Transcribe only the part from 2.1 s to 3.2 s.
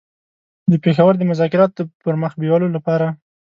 مخ بېولو لپاره.